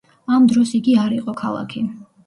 [0.37, 1.87] ამ დროს იგი არ იყო ქალაქი.